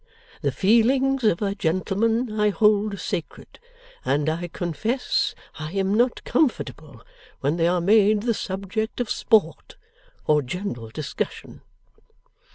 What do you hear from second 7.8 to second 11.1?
made the subject of sport or general